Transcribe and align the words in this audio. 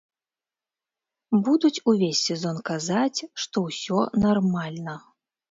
Будуць 1.47 1.83
увесь 1.93 2.23
сезон 2.31 2.57
казаць, 2.71 3.19
што 3.45 3.57
ўсё 3.67 3.99
нармальна. 4.27 4.99